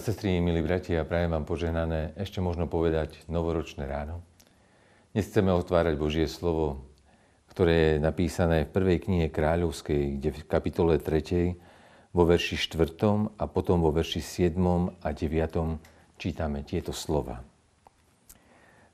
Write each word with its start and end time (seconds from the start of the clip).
Sestry, 0.00 0.40
milí 0.40 0.64
bratia, 0.64 1.04
prajem 1.04 1.36
vám 1.36 1.44
požehnané, 1.44 2.16
ešte 2.16 2.40
možno 2.40 2.64
povedať, 2.64 3.20
novoročné 3.28 3.84
ráno. 3.84 4.24
Dnes 5.12 5.28
chceme 5.28 5.52
otvárať 5.52 6.00
Božie 6.00 6.24
slovo, 6.24 6.88
ktoré 7.52 7.76
je 7.76 7.94
napísané 8.00 8.64
v 8.64 8.72
prvej 8.72 9.04
knihe 9.04 9.28
kráľovskej, 9.28 10.16
kde 10.16 10.28
v 10.32 10.40
kapitole 10.48 10.96
3, 10.96 12.16
vo 12.16 12.24
verši 12.24 12.56
4 12.56 13.36
a 13.36 13.44
potom 13.44 13.84
vo 13.84 13.92
verši 13.92 14.24
7 14.24 14.56
a 15.04 15.08
9 15.12 16.16
čítame 16.16 16.64
tieto 16.64 16.96
slova. 16.96 17.44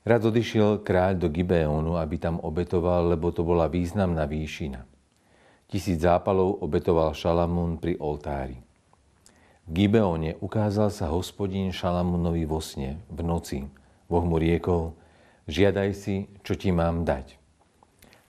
Rád 0.03 0.27
odišiel 0.27 0.83
kráľ 0.83 1.23
do 1.23 1.31
Gibeonu, 1.31 1.95
aby 1.95 2.19
tam 2.19 2.43
obetoval, 2.43 3.15
lebo 3.15 3.31
to 3.31 3.47
bola 3.47 3.71
významná 3.71 4.27
výšina. 4.27 4.83
Tisíc 5.71 6.03
zápalov 6.03 6.59
obetoval 6.67 7.15
Šalamún 7.15 7.79
pri 7.79 7.95
oltári. 7.95 8.66
Gibeone 9.67 10.39
ukázal 10.39 10.87
sa 10.87 11.11
hospodín 11.11 11.75
Šalamúnovi 11.75 12.47
vo 12.47 12.63
sne, 12.63 13.03
v 13.11 13.19
noci. 13.19 13.67
Boh 14.07 14.23
mu 14.23 14.39
riekol, 14.39 14.95
žiadaj 15.43 15.89
si, 15.91 16.31
čo 16.47 16.55
ti 16.55 16.71
mám 16.71 17.03
dať. 17.03 17.35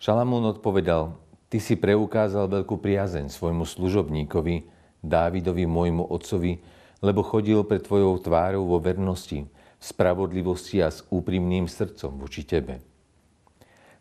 Šalamún 0.02 0.50
odpovedal, 0.50 1.14
ty 1.46 1.62
si 1.62 1.78
preukázal 1.78 2.50
veľkú 2.50 2.82
priazeň 2.82 3.30
svojmu 3.30 3.62
služobníkovi, 3.62 4.66
Dávidovi, 4.98 5.62
môjmu 5.62 6.10
otcovi, 6.10 6.58
lebo 7.06 7.22
chodil 7.22 7.62
pred 7.62 7.86
tvojou 7.86 8.18
tvárou 8.18 8.66
vo 8.66 8.82
vernosti, 8.82 9.46
v 9.78 9.84
spravodlivosti 9.86 10.82
a 10.82 10.90
s 10.90 11.06
úprimným 11.06 11.70
srdcom 11.70 12.18
voči 12.18 12.42
tebe. 12.42 12.82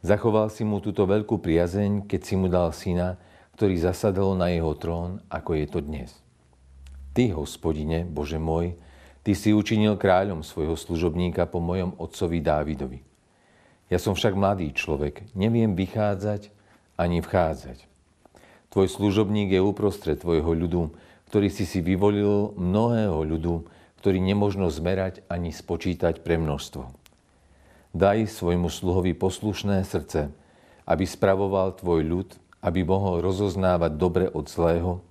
Zachoval 0.02 0.50
si 0.50 0.66
mu 0.66 0.82
túto 0.82 1.06
veľkú 1.06 1.38
priazeň, 1.38 2.10
keď 2.10 2.22
si 2.26 2.34
mu 2.34 2.50
dal 2.50 2.74
syna, 2.74 3.22
ktorý 3.54 3.78
zasadol 3.78 4.34
na 4.34 4.50
jeho 4.50 4.74
trón, 4.74 5.22
ako 5.30 5.54
je 5.54 5.66
to 5.70 5.86
dnes. 5.86 6.18
Ty, 7.18 7.34
hospodine, 7.34 8.06
Bože 8.06 8.38
môj, 8.38 8.78
Ty 9.26 9.34
si 9.34 9.50
učinil 9.50 9.98
kráľom 9.98 10.46
svojho 10.46 10.78
služobníka 10.78 11.50
po 11.50 11.58
mojom 11.58 11.98
otcovi 11.98 12.46
Dávidovi. 12.46 13.02
Ja 13.90 13.98
som 13.98 14.14
však 14.14 14.38
mladý 14.38 14.70
človek, 14.70 15.26
neviem 15.34 15.74
vychádzať 15.74 16.54
ani 16.94 17.26
vchádzať. 17.26 17.90
Tvoj 18.70 18.88
služobník 18.94 19.50
je 19.50 19.66
uprostred 19.66 20.22
tvojho 20.22 20.54
ľudu, 20.54 20.94
ktorý 21.34 21.50
si 21.50 21.66
si 21.66 21.82
vyvolil 21.82 22.54
mnohého 22.54 23.26
ľudu, 23.26 23.66
ktorý 23.98 24.22
nemožno 24.22 24.70
zmerať 24.70 25.26
ani 25.26 25.50
spočítať 25.50 26.22
pre 26.22 26.38
množstvo. 26.38 26.86
Daj 27.98 28.30
svojmu 28.30 28.70
sluhovi 28.70 29.18
poslušné 29.18 29.82
srdce, 29.90 30.30
aby 30.86 31.04
spravoval 31.10 31.82
tvoj 31.82 32.06
ľud, 32.06 32.30
aby 32.62 32.86
mohol 32.86 33.26
rozoznávať 33.26 33.92
dobre 33.98 34.30
od 34.30 34.46
zlého, 34.46 35.02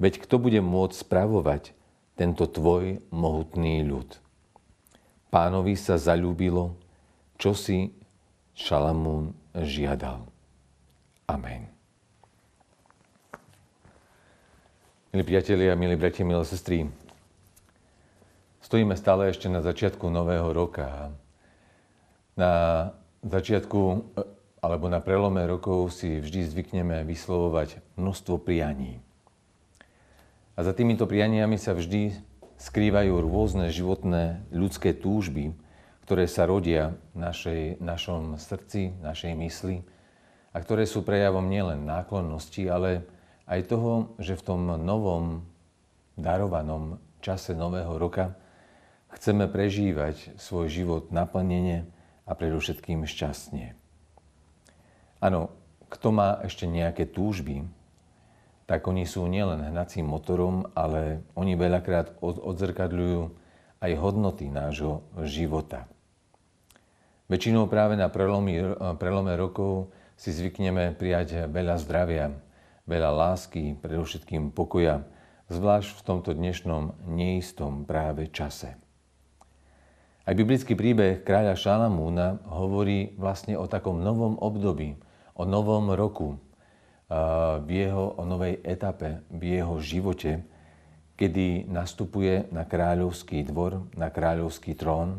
Veď 0.00 0.24
kto 0.24 0.40
bude 0.40 0.64
môcť 0.64 0.96
spravovať 0.96 1.76
tento 2.16 2.48
tvoj 2.48 3.04
mohutný 3.12 3.84
ľud? 3.84 4.16
Pánovi 5.28 5.76
sa 5.76 6.00
zalúbilo, 6.00 6.72
čo 7.36 7.52
si 7.52 7.92
Šalamún 8.56 9.36
žiadal. 9.52 10.24
Amen. 11.28 11.68
Milí 15.12 15.22
priatelia, 15.26 15.76
milí 15.76 16.00
bratia, 16.00 16.24
milé 16.24 16.48
sestry, 16.48 16.88
stojíme 18.64 18.96
stále 18.96 19.28
ešte 19.28 19.52
na 19.52 19.60
začiatku 19.60 20.08
nového 20.08 20.48
roka. 20.54 21.12
Na 22.40 22.52
začiatku 23.20 24.06
alebo 24.64 24.86
na 24.88 25.04
prelome 25.04 25.44
rokov 25.44 25.92
si 25.92 26.24
vždy 26.24 26.40
zvykneme 26.48 27.04
vyslovovať 27.04 27.84
množstvo 28.00 28.40
prianí. 28.40 29.02
A 30.60 30.68
za 30.68 30.76
týmito 30.76 31.08
prianiami 31.08 31.56
sa 31.56 31.72
vždy 31.72 32.20
skrývajú 32.60 33.16
rôzne 33.24 33.72
životné 33.72 34.44
ľudské 34.52 34.92
túžby, 34.92 35.56
ktoré 36.04 36.28
sa 36.28 36.44
rodia 36.44 37.00
v 37.16 37.24
našej, 37.24 37.62
našom 37.80 38.36
srdci, 38.36 38.92
našej 39.00 39.40
mysli 39.40 39.80
a 40.52 40.60
ktoré 40.60 40.84
sú 40.84 41.00
prejavom 41.00 41.48
nielen 41.48 41.88
náklonnosti, 41.88 42.68
ale 42.68 43.08
aj 43.48 43.72
toho, 43.72 44.12
že 44.20 44.36
v 44.36 44.44
tom 44.44 44.68
novom 44.84 45.48
darovanom 46.20 47.00
čase 47.24 47.56
nového 47.56 47.96
roka 47.96 48.36
chceme 49.16 49.48
prežívať 49.48 50.36
svoj 50.36 50.68
život 50.68 51.08
naplnenie 51.08 51.88
a 52.28 52.36
predovšetkým 52.36 53.08
šťastne. 53.08 53.72
Áno, 55.24 55.56
kto 55.88 56.12
má 56.12 56.36
ešte 56.44 56.68
nejaké 56.68 57.08
túžby, 57.08 57.64
tak 58.70 58.86
oni 58.86 59.02
sú 59.02 59.26
nielen 59.26 59.66
hnacím 59.66 60.06
motorom, 60.06 60.62
ale 60.78 61.26
oni 61.34 61.58
veľakrát 61.58 62.22
odzrkadľujú 62.22 63.34
aj 63.82 63.92
hodnoty 63.98 64.46
nášho 64.46 65.02
života. 65.26 65.90
Väčšinou 67.26 67.66
práve 67.66 67.98
na 67.98 68.06
prelome 68.94 69.34
rokov 69.34 69.90
si 70.14 70.30
zvykneme 70.30 70.94
prijať 70.94 71.50
veľa 71.50 71.82
zdravia, 71.82 72.30
veľa 72.86 73.10
lásky, 73.10 73.74
predovšetkým 73.74 74.54
pokoja, 74.54 75.02
zvlášť 75.50 75.90
v 75.90 76.04
tomto 76.06 76.30
dnešnom 76.30 77.10
neistom 77.10 77.82
práve 77.82 78.30
čase. 78.30 78.78
Aj 80.22 80.34
biblický 80.38 80.78
príbeh 80.78 81.26
kráľa 81.26 81.58
Šalamúna 81.58 82.38
hovorí 82.46 83.18
vlastne 83.18 83.58
o 83.58 83.66
takom 83.66 83.98
novom 83.98 84.38
období, 84.38 84.94
o 85.34 85.42
novom 85.42 85.90
roku, 85.90 86.38
v 87.66 87.68
jeho 87.68 88.14
novej 88.22 88.62
etape 88.62 89.26
v 89.34 89.58
jeho 89.58 89.74
živote, 89.82 90.46
kedy 91.18 91.66
nastupuje 91.66 92.46
na 92.54 92.62
kráľovský 92.62 93.42
dvor, 93.50 93.90
na 93.98 94.14
kráľovský 94.14 94.78
trón 94.78 95.18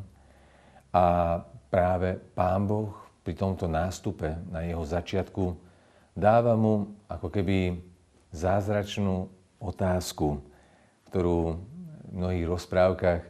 a 0.96 1.38
práve 1.68 2.16
Pán 2.32 2.64
Boh 2.64 2.96
pri 3.22 3.36
tomto 3.36 3.68
nástupe 3.68 4.40
na 4.50 4.64
jeho 4.64 4.82
začiatku 4.88 5.60
dáva 6.16 6.56
mu 6.56 6.96
ako 7.12 7.28
keby 7.28 7.84
zázračnú 8.32 9.28
otázku, 9.60 10.40
ktorú 11.12 11.60
v 12.08 12.12
mnohých 12.16 12.48
rozprávkach 12.48 13.22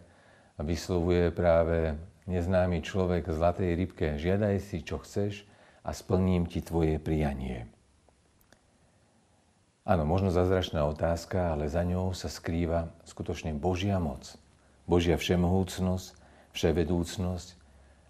vyslovuje 0.62 1.34
práve 1.34 1.98
neznámy 2.30 2.86
človek 2.86 3.26
v 3.26 3.36
zlatej 3.36 3.72
rybke. 3.74 4.08
Žiadaj 4.22 4.56
si, 4.62 4.86
čo 4.86 5.02
chceš 5.02 5.50
a 5.82 5.92
splním 5.92 6.46
ti 6.46 6.62
tvoje 6.62 7.02
prianie. 7.02 7.81
Áno, 9.82 10.06
možno 10.06 10.30
zázračná 10.30 10.86
otázka, 10.86 11.58
ale 11.58 11.66
za 11.66 11.82
ňou 11.82 12.14
sa 12.14 12.30
skrýva 12.30 12.94
skutočne 13.02 13.58
Božia 13.58 13.98
moc, 13.98 14.38
Božia 14.86 15.18
všemohúcnosť, 15.18 16.14
vševedúcnosť, 16.54 17.48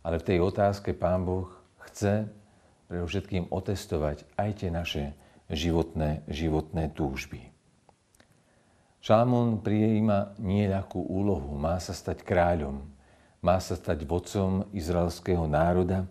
ale 0.03 0.19
v 0.19 0.27
tej 0.27 0.37
otázke 0.43 0.91
Pán 0.91 1.23
Boh 1.23 1.47
chce 1.87 2.27
predovšetkým 2.91 3.47
otestovať 3.47 4.27
aj 4.35 4.49
tie 4.59 4.67
naše 4.67 5.15
životné, 5.47 6.27
životné 6.27 6.91
túžby. 6.91 7.47
Šalamún 8.99 9.63
prijíma 9.63 10.35
nieľahkú 10.43 10.99
úlohu, 10.99 11.55
má 11.55 11.79
sa 11.79 11.95
stať 11.95 12.27
kráľom, 12.27 12.83
má 13.39 13.63
sa 13.63 13.79
stať 13.79 14.03
vodcom 14.03 14.67
izraelského 14.75 15.47
národa, 15.47 16.03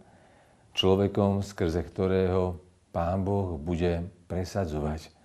človekom, 0.72 1.44
skrze 1.44 1.84
ktorého 1.84 2.64
Pán 2.96 3.28
Boh 3.28 3.60
bude 3.60 4.08
presadzovať 4.24 5.19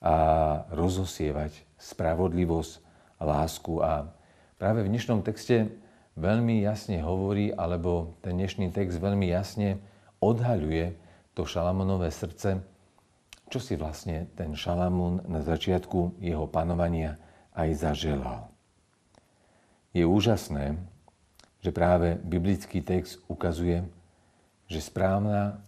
a 0.00 0.14
rozosievať 0.72 1.52
spravodlivosť, 1.76 2.72
lásku. 3.20 3.84
A 3.84 4.08
práve 4.56 4.80
v 4.84 4.90
dnešnom 4.96 5.20
texte 5.20 5.68
veľmi 6.16 6.64
jasne 6.64 7.04
hovorí, 7.04 7.52
alebo 7.52 8.16
ten 8.24 8.40
dnešný 8.40 8.72
text 8.72 8.96
veľmi 8.96 9.28
jasne 9.28 9.76
odhaľuje 10.24 10.96
to 11.36 11.44
Šalamonové 11.44 12.08
srdce, 12.08 12.64
čo 13.52 13.58
si 13.60 13.76
vlastne 13.76 14.28
ten 14.34 14.56
Šalamún 14.56 15.20
na 15.28 15.44
začiatku 15.44 16.20
jeho 16.22 16.48
panovania 16.48 17.20
aj 17.52 17.76
zaželal. 17.76 18.48
Je 19.90 20.06
úžasné, 20.06 20.78
že 21.60 21.74
práve 21.74 22.16
biblický 22.24 22.80
text 22.80 23.20
ukazuje, 23.28 23.84
že 24.70 24.80
správna, 24.80 25.60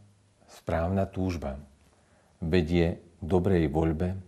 správna 0.46 1.04
túžba 1.10 1.58
vedie 2.38 3.02
dobrej 3.22 3.70
voľbe 3.70 4.18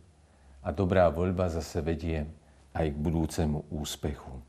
a 0.63 0.69
dobrá 0.71 1.11
voľba 1.11 1.51
zase 1.51 1.83
vedie 1.83 2.25
aj 2.73 2.95
k 2.95 2.97
budúcemu 2.97 3.67
úspechu. 3.75 4.41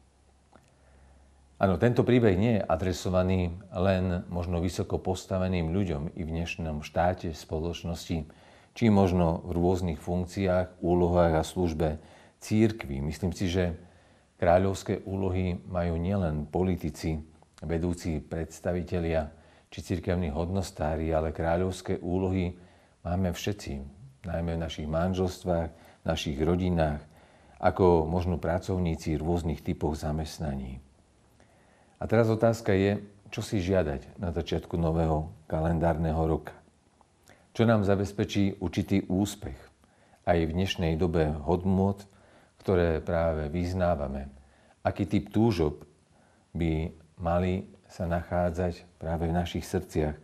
Áno, 1.55 1.79
tento 1.79 2.03
príbeh 2.03 2.35
nie 2.35 2.59
je 2.59 2.67
adresovaný 2.67 3.57
len 3.71 4.27
možno 4.27 4.59
vysoko 4.59 4.99
postaveným 4.99 5.71
ľuďom 5.71 6.13
i 6.13 6.21
v 6.21 6.33
dnešnom 6.35 6.83
štáte, 6.83 7.31
spoločnosti, 7.31 8.27
či 8.75 8.85
možno 8.91 9.39
v 9.47 9.55
rôznych 9.55 9.97
funkciách, 9.97 10.83
úlohách 10.83 11.39
a 11.39 11.47
službe 11.47 11.97
církvy. 12.43 12.99
Myslím 12.99 13.31
si, 13.31 13.47
že 13.47 13.79
kráľovské 14.35 15.07
úlohy 15.07 15.55
majú 15.63 15.95
nielen 15.95 16.43
politici, 16.43 17.23
vedúci 17.63 18.19
predstavitelia 18.19 19.31
či 19.71 19.79
církevní 19.79 20.35
hodnostári, 20.35 21.07
ale 21.15 21.31
kráľovské 21.31 22.03
úlohy 22.03 22.59
máme 23.07 23.31
všetci 23.31 24.04
najmä 24.27 24.57
v 24.57 24.63
našich 24.65 24.87
manželstvách, 24.89 25.69
v 25.71 26.05
našich 26.05 26.37
rodinách 26.41 27.01
ako 27.61 28.05
možno 28.05 28.35
pracovníci 28.37 29.15
v 29.15 29.23
rôznych 29.23 29.63
typoch 29.63 29.95
zamestnaní. 29.95 30.83
A 31.97 32.03
teraz 32.05 32.27
otázka 32.27 32.75
je, 32.75 32.99
čo 33.31 33.41
si 33.41 33.63
žiadať 33.63 34.19
na 34.19 34.29
začiatku 34.29 34.75
nového 34.75 35.31
kalendárneho 35.49 36.19
roka. 36.27 36.53
Čo 37.55 37.63
nám 37.63 37.87
zabezpečí 37.87 38.59
určitý 38.59 39.07
úspech 39.07 39.55
aj 40.27 40.37
v 40.43 40.51
dnešnej 40.51 40.93
dobe 40.99 41.31
hodnôt, 41.47 41.97
ktoré 42.59 42.99
práve 42.99 43.47
vyznávame. 43.47 44.27
Aký 44.83 45.07
typ 45.07 45.31
túžob 45.31 45.87
by 46.51 46.91
mali 47.17 47.65
sa 47.87 48.09
nachádzať 48.09 48.99
práve 48.99 49.31
v 49.31 49.37
našich 49.37 49.63
srdciach, 49.63 50.17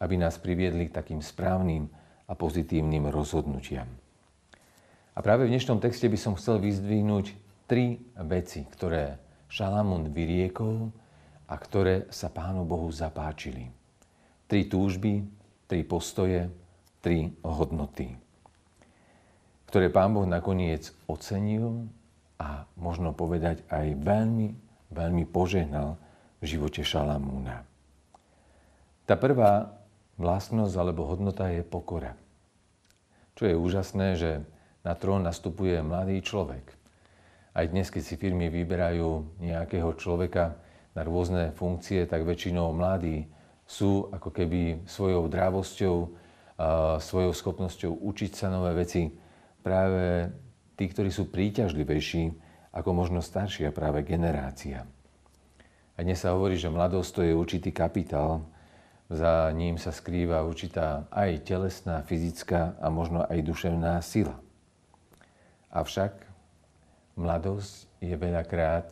aby 0.00 0.14
nás 0.16 0.40
priviedli 0.40 0.88
k 0.88 0.96
takým 0.96 1.20
správnym 1.20 1.92
a 2.26 2.32
pozitívnym 2.34 3.10
rozhodnutiam. 3.10 3.88
A 5.12 5.18
práve 5.20 5.44
v 5.44 5.52
dnešnom 5.52 5.82
texte 5.82 6.08
by 6.08 6.16
som 6.16 6.38
chcel 6.38 6.56
vyzdvihnúť 6.62 7.36
tri 7.68 8.00
veci, 8.24 8.64
ktoré 8.64 9.20
Šalamún 9.52 10.08
vyriekol 10.08 10.88
a 11.44 11.54
ktoré 11.60 12.08
sa 12.08 12.32
Pánu 12.32 12.64
Bohu 12.64 12.88
zapáčili. 12.88 13.68
Tri 14.48 14.64
túžby, 14.64 15.20
tri 15.68 15.84
postoje, 15.84 16.48
tri 17.04 17.28
hodnoty, 17.44 18.16
ktoré 19.68 19.88
Pán 19.88 20.12
Boh 20.12 20.28
nakoniec 20.28 20.92
ocenil 21.08 21.88
a 22.36 22.68
možno 22.76 23.16
povedať 23.16 23.64
aj 23.72 23.96
veľmi, 24.00 24.52
veľmi 24.92 25.24
požehnal 25.28 25.96
v 26.40 26.44
živote 26.44 26.84
Šalamúna. 26.84 27.64
Tá 29.08 29.16
prvá 29.16 29.81
vlastnosť 30.22 30.74
alebo 30.78 31.10
hodnota 31.10 31.50
je 31.50 31.66
pokora. 31.66 32.14
Čo 33.34 33.50
je 33.50 33.58
úžasné, 33.58 34.08
že 34.14 34.30
na 34.86 34.94
trón 34.94 35.26
nastupuje 35.26 35.82
mladý 35.82 36.22
človek. 36.22 36.78
Aj 37.52 37.66
dnes, 37.66 37.90
keď 37.90 38.02
si 38.06 38.14
firmy 38.14 38.46
vyberajú 38.48 39.42
nejakého 39.42 39.90
človeka, 39.98 40.62
na 40.92 41.02
rôzne 41.08 41.56
funkcie, 41.56 42.04
tak 42.04 42.28
väčšinou 42.28 42.68
mladí 42.76 43.24
sú 43.64 44.12
ako 44.12 44.28
keby 44.28 44.84
svojou 44.84 45.24
drávosťou, 45.24 45.96
svojou 47.00 47.32
schopnosťou 47.32 47.96
učiť 47.96 48.32
sa 48.36 48.52
nové 48.52 48.76
veci 48.76 49.08
práve 49.64 50.28
tí, 50.76 50.84
ktorí 50.84 51.08
sú 51.08 51.32
príťažlivejší 51.32 52.36
ako 52.76 52.90
možno 52.92 53.24
staršia 53.24 53.72
práve 53.72 54.04
generácia. 54.04 54.84
A 55.96 55.98
dnes 56.04 56.20
sa 56.20 56.36
hovorí, 56.36 56.60
že 56.60 56.72
mladosť 56.72 57.10
to 57.12 57.20
je 57.24 57.32
určitý 57.32 57.72
kapitál, 57.72 58.44
za 59.12 59.52
ním 59.52 59.76
sa 59.76 59.92
skrýva 59.92 60.40
určitá 60.40 61.04
aj 61.12 61.44
telesná, 61.44 62.00
fyzická 62.00 62.80
a 62.80 62.88
možno 62.88 63.28
aj 63.28 63.44
duševná 63.44 64.00
sila. 64.00 64.40
Avšak 65.68 66.16
mladosť 67.20 67.88
je 68.00 68.16
veľakrát 68.16 68.88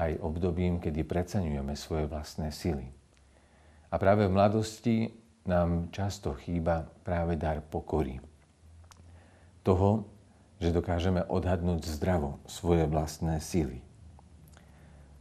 aj 0.00 0.16
obdobím, 0.24 0.80
kedy 0.80 1.04
preceňujeme 1.04 1.76
svoje 1.76 2.08
vlastné 2.08 2.48
sily. 2.48 2.88
A 3.92 4.00
práve 4.00 4.24
v 4.24 4.32
mladosti 4.32 4.96
nám 5.44 5.92
často 5.92 6.32
chýba 6.32 6.88
práve 7.04 7.36
dar 7.36 7.60
pokory. 7.60 8.24
Toho, 9.60 10.08
že 10.64 10.72
dokážeme 10.72 11.28
odhadnúť 11.28 11.92
zdravo 11.92 12.40
svoje 12.48 12.88
vlastné 12.88 13.36
sily. 13.44 13.84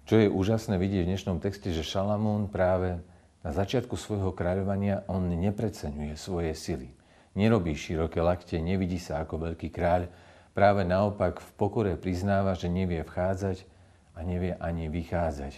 Čo 0.07 0.23
je 0.23 0.27
úžasné 0.31 0.79
vidieť 0.79 1.03
v 1.03 1.11
dnešnom 1.13 1.37
texte, 1.43 1.73
že 1.75 1.83
Šalamún 1.83 2.47
práve 2.47 2.99
na 3.41 3.49
začiatku 3.49 3.97
svojho 3.97 4.31
kráľovania 4.37 5.01
on 5.09 5.25
nepreceňuje 5.25 6.13
svoje 6.13 6.53
sily. 6.53 6.93
Nerobí 7.33 7.73
široké 7.73 8.21
lakte, 8.21 8.61
nevidí 8.61 9.01
sa 9.01 9.25
ako 9.25 9.49
veľký 9.49 9.73
kráľ, 9.73 10.11
práve 10.53 10.85
naopak 10.85 11.41
v 11.41 11.49
pokore 11.57 11.93
priznáva, 11.97 12.53
že 12.53 12.69
nevie 12.69 13.01
vchádzať 13.01 13.65
a 14.13 14.19
nevie 14.21 14.53
ani 14.59 14.91
vychádzať. 14.91 15.57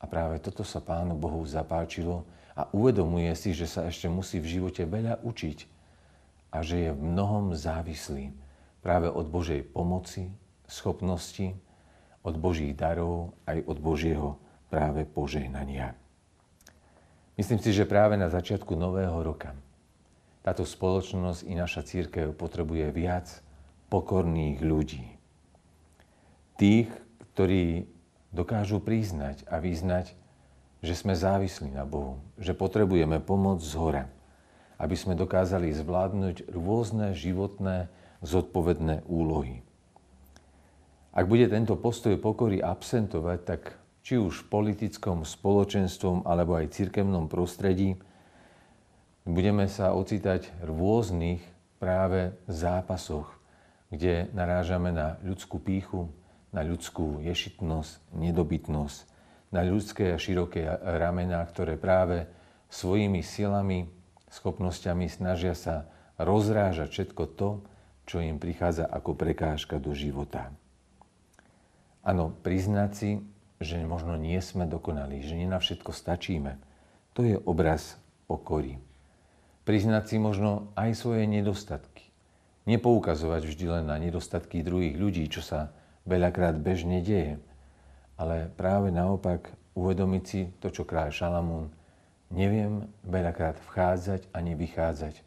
A 0.00 0.08
práve 0.08 0.40
toto 0.40 0.64
sa 0.64 0.80
Pánu 0.80 1.12
Bohu 1.12 1.44
zapáčilo 1.44 2.24
a 2.56 2.64
uvedomuje 2.72 3.28
si, 3.36 3.52
že 3.52 3.68
sa 3.68 3.84
ešte 3.84 4.08
musí 4.08 4.40
v 4.40 4.60
živote 4.60 4.88
veľa 4.88 5.20
učiť 5.20 5.58
a 6.56 6.64
že 6.64 6.88
je 6.88 6.90
v 6.96 7.00
mnohom 7.04 7.52
závislý 7.52 8.32
práve 8.80 9.12
od 9.12 9.28
Božej 9.28 9.60
pomoci, 9.68 10.32
schopnosti, 10.64 11.52
od 12.24 12.34
Božích 12.40 12.72
darov 12.72 13.36
aj 13.44 13.64
od 13.68 13.78
Božieho 13.80 14.40
práve 14.72 15.04
požehnania. 15.04 15.92
Myslím 17.40 17.56
si, 17.56 17.72
že 17.72 17.88
práve 17.88 18.20
na 18.20 18.28
začiatku 18.28 18.76
nového 18.76 19.16
roka 19.24 19.56
táto 20.44 20.68
spoločnosť 20.68 21.48
i 21.48 21.56
naša 21.56 21.88
církev 21.88 22.36
potrebuje 22.36 22.92
viac 22.92 23.32
pokorných 23.88 24.60
ľudí. 24.60 25.08
Tých, 26.60 26.92
ktorí 27.32 27.88
dokážu 28.28 28.76
priznať 28.84 29.48
a 29.48 29.56
vyznať, 29.56 30.12
že 30.84 30.92
sme 30.92 31.16
závislí 31.16 31.72
na 31.72 31.88
Bohu, 31.88 32.20
že 32.36 32.52
potrebujeme 32.52 33.24
pomoc 33.24 33.64
z 33.64 33.72
hora, 33.72 34.04
aby 34.76 34.92
sme 34.92 35.16
dokázali 35.16 35.72
zvládnuť 35.72 36.44
rôzne 36.52 37.16
životné 37.16 37.88
zodpovedné 38.20 39.08
úlohy. 39.08 39.64
Ak 41.16 41.24
bude 41.24 41.48
tento 41.48 41.72
postoj 41.80 42.20
pokory 42.20 42.60
absentovať, 42.60 43.38
tak 43.48 43.79
či 44.10 44.18
už 44.18 44.42
v 44.42 44.50
politickom, 44.50 45.22
spoločenstvom 45.22 46.26
alebo 46.26 46.58
aj 46.58 46.74
cirkevnom 46.74 47.30
prostredí, 47.30 47.94
budeme 49.22 49.70
sa 49.70 49.94
ocitať 49.94 50.50
v 50.50 50.62
rôznych 50.66 51.38
práve 51.78 52.34
zápasoch, 52.50 53.30
kde 53.86 54.26
narážame 54.34 54.90
na 54.90 55.14
ľudskú 55.22 55.62
píchu, 55.62 56.10
na 56.50 56.66
ľudskú 56.66 57.22
ješitnosť, 57.22 58.10
nedobytnosť, 58.10 58.98
na 59.54 59.62
ľudské 59.62 60.10
a 60.10 60.18
široké 60.18 60.66
ramená, 60.82 61.46
ktoré 61.46 61.78
práve 61.78 62.26
svojimi 62.66 63.22
silami, 63.22 63.86
schopnosťami 64.26 65.06
snažia 65.06 65.54
sa 65.54 65.86
rozrážať 66.18 66.90
všetko 66.90 67.22
to, 67.38 67.62
čo 68.10 68.18
im 68.18 68.42
prichádza 68.42 68.90
ako 68.90 69.14
prekážka 69.14 69.78
do 69.78 69.94
života. 69.94 70.50
Áno, 72.02 72.34
priznať 72.42 72.90
si, 72.90 73.10
že 73.60 73.76
možno 73.84 74.16
nie 74.16 74.40
sme 74.40 74.64
dokonali, 74.64 75.20
že 75.20 75.36
nie 75.36 75.44
na 75.44 75.60
všetko 75.60 75.92
stačíme, 75.92 76.56
to 77.12 77.20
je 77.20 77.36
obraz 77.44 78.00
pokory. 78.24 78.80
Priznať 79.68 80.04
si 80.08 80.16
možno 80.16 80.72
aj 80.80 80.96
svoje 80.96 81.28
nedostatky. 81.28 82.08
Nepoukazovať 82.64 83.44
vždy 83.44 83.66
len 83.68 83.84
na 83.84 84.00
nedostatky 84.00 84.64
druhých 84.64 84.96
ľudí, 84.96 85.28
čo 85.28 85.44
sa 85.44 85.76
veľakrát 86.08 86.56
bežne 86.56 87.04
deje. 87.04 87.36
Ale 88.16 88.48
práve 88.56 88.88
naopak 88.88 89.52
uvedomiť 89.76 90.22
si 90.24 90.48
to, 90.56 90.72
čo 90.72 90.88
kráľ 90.88 91.12
Šalamún, 91.12 91.68
neviem 92.32 92.88
veľakrát 93.04 93.60
vchádzať 93.60 94.32
ani 94.32 94.56
vychádzať. 94.56 95.20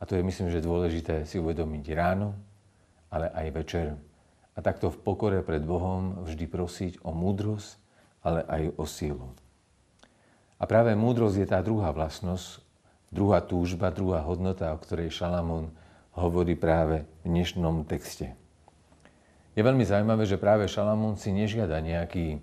A 0.00 0.08
to 0.08 0.16
je 0.16 0.24
myslím, 0.24 0.48
že 0.48 0.64
dôležité 0.64 1.28
si 1.28 1.36
uvedomiť 1.36 1.84
ráno, 1.92 2.34
ale 3.12 3.28
aj 3.28 3.46
večer. 3.52 3.86
A 4.52 4.60
takto 4.60 4.92
v 4.92 5.00
pokore 5.00 5.40
pred 5.40 5.64
Bohom 5.64 6.28
vždy 6.28 6.44
prosiť 6.44 6.92
o 7.00 7.16
múdrosť, 7.16 7.80
ale 8.20 8.44
aj 8.46 8.62
o 8.76 8.84
sílu. 8.84 9.28
A 10.60 10.68
práve 10.68 10.92
múdrosť 10.92 11.36
je 11.42 11.46
tá 11.48 11.58
druhá 11.64 11.90
vlastnosť, 11.90 12.60
druhá 13.10 13.40
túžba, 13.42 13.90
druhá 13.90 14.22
hodnota, 14.22 14.70
o 14.70 14.78
ktorej 14.78 15.10
Šalamún 15.10 15.72
hovorí 16.14 16.54
práve 16.54 17.08
v 17.24 17.32
dnešnom 17.32 17.88
texte. 17.88 18.36
Je 19.56 19.60
veľmi 19.64 19.84
zaujímavé, 19.84 20.24
že 20.28 20.40
práve 20.40 20.68
Šalamún 20.68 21.16
si 21.16 21.32
nežiada 21.32 21.80
nejaký 21.80 22.40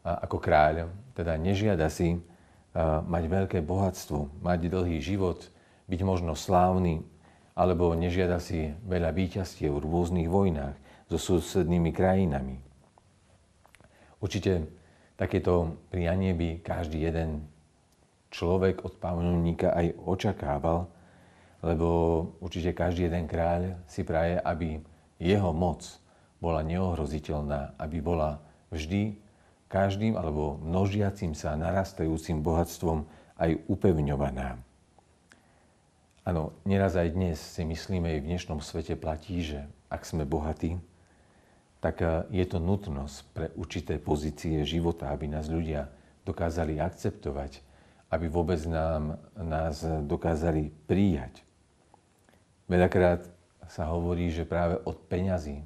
ako 0.00 0.40
kráľ, 0.40 0.88
teda 1.12 1.36
nežiada 1.36 1.92
si 1.92 2.20
mať 3.04 3.24
veľké 3.28 3.58
bohatstvo, 3.60 4.40
mať 4.40 4.72
dlhý 4.72 4.98
život, 5.04 5.44
byť 5.92 6.00
možno 6.04 6.32
slávny, 6.32 7.04
alebo 7.52 7.92
nežiada 7.92 8.40
si 8.40 8.72
veľa 8.88 9.12
víťazstiev 9.12 9.76
v 9.76 9.84
rôznych 9.84 10.28
vojnách 10.28 10.74
so 11.10 11.18
susednými 11.18 11.90
krajinami. 11.90 12.62
Určite 14.22 14.70
takéto 15.18 15.74
prianie 15.90 16.30
by 16.38 16.62
každý 16.62 17.02
jeden 17.02 17.50
človek 18.30 18.86
od 18.86 18.94
pánovníka 19.02 19.74
aj 19.74 19.98
očakával, 20.06 20.86
lebo 21.66 21.88
určite 22.38 22.70
každý 22.72 23.10
jeden 23.10 23.26
kráľ 23.26 23.82
si 23.90 24.06
praje, 24.06 24.38
aby 24.38 24.78
jeho 25.18 25.50
moc 25.50 25.82
bola 26.38 26.62
neohroziteľná, 26.62 27.76
aby 27.76 27.98
bola 28.00 28.40
vždy 28.70 29.18
každým 29.66 30.14
alebo 30.14 30.56
množiacim 30.62 31.34
sa 31.34 31.58
narastajúcim 31.58 32.40
bohatstvom 32.40 33.04
aj 33.36 33.60
upevňovaná. 33.66 34.62
Áno, 36.24 36.54
neraz 36.62 36.94
aj 36.94 37.16
dnes 37.16 37.36
si 37.40 37.66
myslíme, 37.66 38.06
aj 38.06 38.20
v 38.22 38.28
dnešnom 38.30 38.60
svete 38.62 38.94
platí, 38.94 39.42
že 39.42 39.66
ak 39.90 40.06
sme 40.06 40.22
bohatí, 40.22 40.78
tak 41.80 42.04
eh, 42.04 42.28
je 42.30 42.44
to 42.46 42.60
nutnosť 42.60 43.16
pre 43.32 43.46
určité 43.56 43.96
pozície 43.96 44.62
života, 44.68 45.10
aby 45.10 45.26
nás 45.26 45.48
ľudia 45.48 45.88
dokázali 46.22 46.78
akceptovať, 46.78 47.64
aby 48.12 48.26
vôbec 48.28 48.60
nám, 48.68 49.16
nás 49.34 49.82
dokázali 50.04 50.68
prijať. 50.84 51.42
Veľakrát 52.68 53.26
sa 53.66 53.88
hovorí, 53.90 54.30
že 54.30 54.46
práve 54.46 54.78
od 54.84 54.94
peňazí 55.08 55.62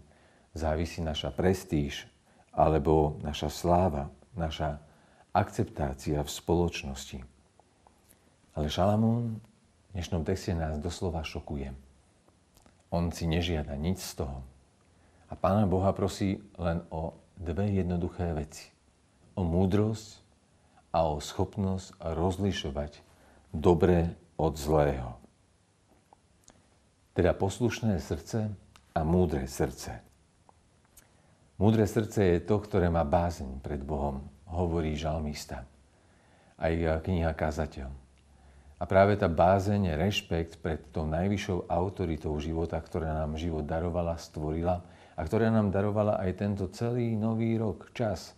závisí 0.54 1.02
naša 1.02 1.34
prestíž 1.34 2.06
alebo 2.54 3.18
naša 3.20 3.50
sláva, 3.50 4.08
naša 4.38 4.78
akceptácia 5.34 6.22
v 6.22 6.30
spoločnosti. 6.30 7.18
Ale 8.54 8.70
Šalamún 8.70 9.42
v 9.90 9.98
dnešnom 9.98 10.22
texte 10.22 10.54
nás 10.54 10.78
doslova 10.78 11.26
šokuje. 11.26 11.74
On 12.94 13.10
si 13.10 13.26
nežiada 13.26 13.74
nič 13.74 13.98
z 13.98 14.22
toho. 14.22 14.46
A 15.34 15.42
Pána 15.42 15.66
Boha 15.66 15.90
prosí 15.90 16.38
len 16.54 16.86
o 16.94 17.18
dve 17.34 17.66
jednoduché 17.66 18.30
veci. 18.38 18.70
O 19.34 19.42
múdrosť 19.42 20.22
a 20.94 21.10
o 21.10 21.18
schopnosť 21.18 21.98
rozlišovať 21.98 23.02
dobré 23.50 24.14
od 24.38 24.54
zlého. 24.54 25.18
Teda 27.18 27.34
poslušné 27.34 27.98
srdce 27.98 28.46
a 28.94 29.00
múdre 29.02 29.50
srdce. 29.50 30.06
Múdre 31.58 31.90
srdce 31.90 32.38
je 32.38 32.38
to, 32.38 32.62
ktoré 32.62 32.86
má 32.86 33.02
bázeň 33.02 33.58
pred 33.58 33.82
Bohom, 33.82 34.22
hovorí 34.46 34.94
žalmista. 34.94 35.66
Aj 36.54 36.70
kniha 36.78 37.34
Kazateľ. 37.34 37.90
A 38.78 38.84
práve 38.86 39.18
tá 39.18 39.26
bázeň, 39.26 39.98
rešpekt 39.98 40.62
pred 40.62 40.78
tou 40.94 41.10
najvyššou 41.10 41.66
autoritou 41.66 42.38
života, 42.38 42.78
ktorá 42.78 43.10
nám 43.26 43.34
život 43.34 43.66
darovala, 43.66 44.14
stvorila 44.14 44.93
a 45.14 45.20
ktorá 45.22 45.50
nám 45.50 45.70
darovala 45.70 46.18
aj 46.18 46.30
tento 46.34 46.66
celý 46.74 47.14
nový 47.14 47.54
rok, 47.54 47.94
čas, 47.94 48.34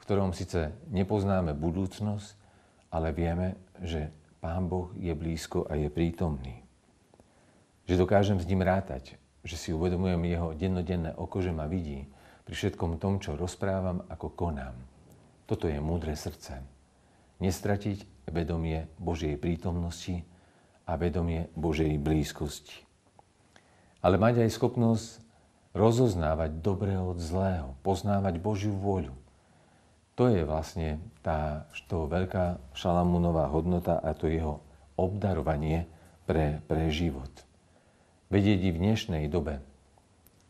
v 0.00 0.02
ktorom 0.08 0.32
síce 0.32 0.72
nepoznáme 0.88 1.52
budúcnosť, 1.52 2.28
ale 2.92 3.12
vieme, 3.12 3.56
že 3.80 4.08
Pán 4.40 4.68
Boh 4.68 4.92
je 4.96 5.12
blízko 5.16 5.64
a 5.68 5.76
je 5.76 5.88
prítomný. 5.88 6.60
Že 7.88 8.04
dokážem 8.04 8.38
s 8.40 8.48
ním 8.48 8.64
rátať, 8.64 9.16
že 9.44 9.56
si 9.56 9.72
uvedomujem 9.72 10.20
jeho 10.24 10.56
dennodenné 10.56 11.16
oko, 11.16 11.40
že 11.40 11.52
ma 11.52 11.68
vidí 11.68 12.08
pri 12.44 12.52
všetkom 12.52 13.00
tom, 13.00 13.20
čo 13.20 13.36
rozprávam, 13.36 14.04
ako 14.08 14.32
konám. 14.36 14.76
Toto 15.48 15.68
je 15.68 15.80
múdre 15.80 16.16
srdce. 16.16 16.60
Nestratiť 17.40 18.28
vedomie 18.28 18.88
Božej 19.00 19.36
prítomnosti 19.36 20.24
a 20.84 20.96
vedomie 20.96 21.48
Božej 21.56 21.96
blízkosti. 22.00 22.84
Ale 24.04 24.20
mať 24.20 24.44
aj 24.44 24.50
schopnosť 24.52 25.23
rozoznávať 25.74 26.62
dobré 26.62 26.94
od 26.94 27.18
zlého, 27.18 27.74
poznávať 27.82 28.38
Božiu 28.38 28.72
vôľu. 28.78 29.12
To 30.14 30.30
je 30.30 30.46
vlastne 30.46 31.02
tá 31.26 31.66
to 31.90 32.06
veľká 32.06 32.62
šalamúnová 32.78 33.50
hodnota 33.50 33.98
a 33.98 34.14
to 34.14 34.30
jeho 34.30 34.62
obdarovanie 34.94 35.90
pre, 36.30 36.62
pre 36.70 36.86
život. 36.94 37.30
Vedieť 38.30 38.60
i 38.62 38.70
v 38.70 38.78
dnešnej 38.78 39.24
dobe 39.26 39.58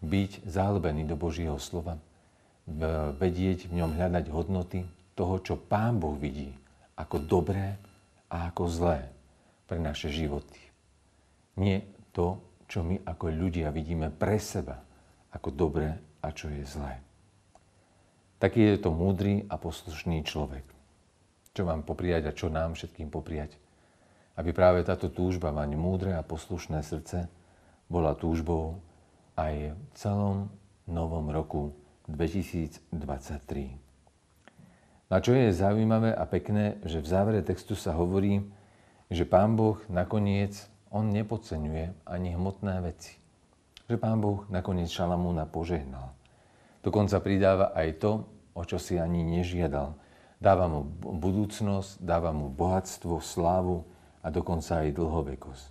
byť 0.05 0.45
zahlbený 0.45 1.09
do 1.09 1.17
Božieho 1.17 1.57
slova, 1.57 1.97
vedieť 3.17 3.73
v 3.73 3.81
ňom 3.81 3.97
hľadať 3.97 4.29
hodnoty 4.29 4.85
toho, 5.17 5.41
čo 5.41 5.57
Pán 5.57 5.97
Boh 5.97 6.21
vidí 6.21 6.53
ako 7.01 7.25
dobré 7.25 7.81
a 8.29 8.53
ako 8.53 8.69
zlé 8.69 9.09
pre 9.65 9.81
naše 9.81 10.13
životy. 10.13 10.61
Nie 11.57 11.89
to, 12.13 12.45
čo 12.69 12.85
my 12.85 13.01
ako 13.09 13.33
ľudia 13.33 13.73
vidíme 13.73 14.13
pre 14.13 14.37
seba 14.37 14.84
ako 15.35 15.51
dobré 15.51 15.99
a 16.23 16.31
čo 16.31 16.47
je 16.49 16.63
zlé. 16.63 17.03
Taký 18.39 18.75
je 18.75 18.79
to 18.87 18.95
múdry 18.95 19.43
a 19.51 19.59
poslušný 19.59 20.23
človek. 20.23 20.63
Čo 21.55 21.67
mám 21.67 21.83
popriať 21.83 22.23
a 22.31 22.37
čo 22.37 22.47
nám 22.51 22.79
všetkým 22.79 23.11
popriať? 23.11 23.59
Aby 24.35 24.51
práve 24.51 24.83
táto 24.83 25.11
túžba 25.11 25.55
mať 25.55 25.75
múdre 25.79 26.15
a 26.15 26.27
poslušné 26.27 26.83
srdce 26.83 27.31
bola 27.87 28.15
túžbou 28.19 28.83
aj 29.39 29.75
v 29.75 29.83
celom 29.95 30.51
novom 30.87 31.31
roku 31.31 31.75
2023. 32.11 33.79
A 35.15 35.23
čo 35.23 35.31
je 35.31 35.55
zaujímavé 35.55 36.11
a 36.11 36.27
pekné, 36.27 36.83
že 36.83 36.99
v 36.99 37.07
závere 37.07 37.41
textu 37.47 37.79
sa 37.79 37.95
hovorí, 37.95 38.43
že 39.07 39.23
Pán 39.23 39.55
Boh 39.55 39.79
nakoniec, 39.87 40.67
On 40.91 41.07
nepodceňuje 41.07 41.95
ani 42.03 42.35
hmotné 42.35 42.83
veci 42.83 43.24
že 43.85 44.01
pán 44.01 44.21
Boh 44.21 44.49
nakoniec 44.49 44.89
Šalamúna 44.89 45.45
požehnal. 45.45 46.17
Dokonca 46.81 47.21
pridáva 47.21 47.73
aj 47.77 47.89
to, 48.01 48.13
o 48.57 48.63
čo 48.65 48.81
si 48.81 48.97
ani 48.97 49.25
nežiadal. 49.25 49.97
Dáva 50.41 50.69
mu 50.69 50.85
budúcnosť, 51.01 52.01
dáva 52.05 52.33
mu 52.33 52.53
bohatstvo, 52.53 53.21
slávu 53.21 53.85
a 54.21 54.29
dokonca 54.29 54.85
aj 54.85 54.93
dlhovekosť. 54.93 55.65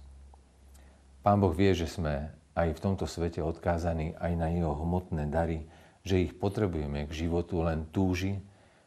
Pán 1.24 1.40
Boh 1.40 1.54
vie, 1.54 1.72
že 1.72 1.88
sme 1.88 2.34
aj 2.54 2.78
v 2.78 2.84
tomto 2.84 3.06
svete 3.10 3.42
odkázaní 3.42 4.14
aj 4.18 4.34
na 4.38 4.50
jeho 4.50 4.74
hmotné 4.78 5.30
dary, 5.30 5.66
že 6.04 6.20
ich 6.20 6.34
potrebujeme 6.36 7.08
k 7.08 7.12
životu, 7.26 7.64
len 7.64 7.88
túži, 7.90 8.44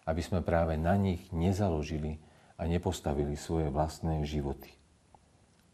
aby 0.06 0.22
sme 0.22 0.44
práve 0.44 0.78
na 0.78 0.94
nich 0.94 1.24
nezaložili 1.34 2.22
a 2.60 2.68
nepostavili 2.68 3.34
svoje 3.34 3.72
vlastné 3.72 4.22
životy. 4.22 4.70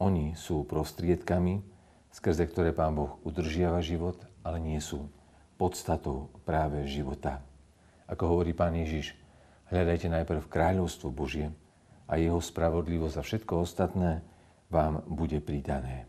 Oni 0.01 0.35
sú 0.35 0.65
prostriedkami, 0.65 1.72
skrze 2.13 2.45
ktoré 2.47 2.77
Pán 2.77 2.93
Boh 2.93 3.19
udržiava 3.25 3.81
život, 3.81 4.21
ale 4.45 4.61
nie 4.61 4.79
sú 4.79 5.09
podstatou 5.57 6.29
práve 6.45 6.85
života. 6.85 7.41
Ako 8.07 8.37
hovorí 8.37 8.53
Pán 8.53 8.77
Ježiš, 8.77 9.17
hľadajte 9.73 10.13
najprv 10.13 10.47
kráľovstvo 10.53 11.09
Božie 11.09 11.49
a 12.05 12.21
jeho 12.21 12.39
spravodlivosť 12.39 13.17
a 13.17 13.23
všetko 13.25 13.53
ostatné 13.65 14.21
vám 14.69 15.01
bude 15.09 15.41
pridané. 15.41 16.05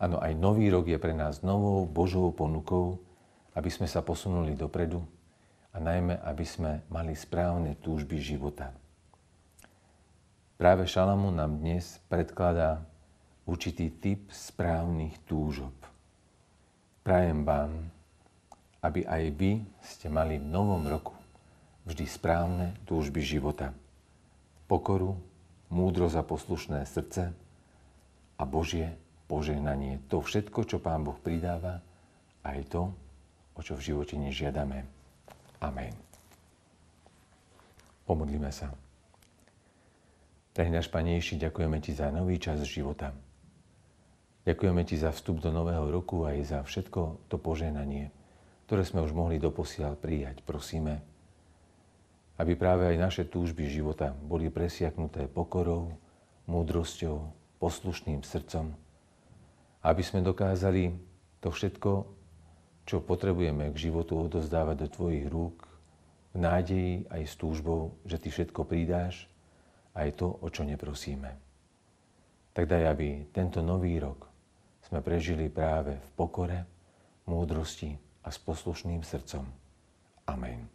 Áno, 0.00 0.18
aj 0.18 0.32
nový 0.34 0.72
rok 0.72 0.88
je 0.88 0.98
pre 0.98 1.12
nás 1.12 1.44
novou 1.44 1.84
Božou 1.84 2.32
ponukou, 2.32 2.98
aby 3.54 3.70
sme 3.70 3.86
sa 3.86 4.02
posunuli 4.02 4.58
dopredu 4.58 5.04
a 5.70 5.78
najmä, 5.78 6.18
aby 6.24 6.44
sme 6.44 6.82
mali 6.90 7.14
správne 7.14 7.78
túžby 7.78 8.18
života. 8.18 8.74
Práve 10.54 10.86
Šalamu 10.86 11.34
nám 11.34 11.58
dnes 11.58 11.98
predkladá 12.06 12.86
určitý 13.44 13.92
typ 13.92 14.32
správnych 14.32 15.20
túžob. 15.28 15.74
Prajem 17.04 17.44
vám, 17.44 17.92
aby 18.80 19.04
aj 19.04 19.24
vy 19.36 19.52
ste 19.84 20.08
mali 20.08 20.40
v 20.40 20.48
novom 20.48 20.84
roku 20.84 21.16
vždy 21.84 22.04
správne 22.08 22.66
túžby 22.88 23.20
života. 23.20 23.76
Pokoru, 24.64 25.20
múdro 25.68 26.08
za 26.08 26.24
poslušné 26.24 26.88
srdce 26.88 27.32
a 28.40 28.42
Božie 28.48 28.96
požehnanie. 29.28 30.00
To 30.08 30.24
všetko, 30.24 30.64
čo 30.64 30.80
Pán 30.80 31.04
Boh 31.04 31.16
pridáva, 31.20 31.84
aj 32.44 32.60
to, 32.72 32.92
o 33.56 33.60
čo 33.60 33.76
v 33.76 33.92
živote 33.92 34.16
nežiadame. 34.16 34.84
Amen. 35.60 35.92
Pomodlíme 38.04 38.52
sa. 38.52 38.72
Drahý 40.54 40.70
náš 40.70 40.88
Panejší, 40.92 41.40
ďakujeme 41.40 41.80
Ti 41.80 41.92
za 41.96 42.12
nový 42.12 42.36
čas 42.36 42.60
života. 42.64 43.12
Ďakujeme 44.44 44.84
Ti 44.84 45.00
za 45.00 45.08
vstup 45.08 45.40
do 45.40 45.48
nového 45.48 45.88
roku 45.88 46.28
aj 46.28 46.36
za 46.44 46.60
všetko 46.60 47.32
to 47.32 47.40
poženanie, 47.40 48.12
ktoré 48.68 48.84
sme 48.84 49.00
už 49.00 49.16
mohli 49.16 49.40
doposiaľ 49.40 49.96
prijať. 49.96 50.44
Prosíme, 50.44 51.00
aby 52.36 52.52
práve 52.52 52.92
aj 52.92 52.96
naše 53.00 53.22
túžby 53.24 53.72
života 53.72 54.12
boli 54.12 54.52
presiaknuté 54.52 55.32
pokorou, 55.32 55.96
múdrosťou, 56.44 57.24
poslušným 57.56 58.20
srdcom, 58.20 58.76
aby 59.80 60.02
sme 60.04 60.20
dokázali 60.20 60.92
to 61.40 61.48
všetko, 61.48 62.04
čo 62.84 63.00
potrebujeme 63.00 63.72
k 63.72 63.76
životu 63.88 64.28
odozdávať 64.28 64.76
do 64.76 64.88
Tvojich 64.92 65.24
rúk, 65.24 65.64
v 66.36 66.44
nádeji 66.44 67.08
aj 67.08 67.22
s 67.24 67.34
túžbou, 67.40 67.96
že 68.04 68.20
Ty 68.20 68.28
všetko 68.28 68.60
pridáš, 68.68 69.24
aj 69.96 70.20
to, 70.20 70.36
o 70.36 70.52
čo 70.52 70.68
neprosíme. 70.68 71.32
Tak 72.52 72.68
daj, 72.68 72.92
aby 72.92 73.24
tento 73.32 73.64
nový 73.64 73.96
rok 73.96 74.33
sme 74.88 75.00
prežili 75.00 75.48
práve 75.48 75.96
v 75.96 76.08
pokore, 76.16 76.68
múdrosti 77.24 77.96
a 78.24 78.28
s 78.28 78.38
poslušným 78.40 79.00
srdcom. 79.00 79.44
Amen. 80.28 80.73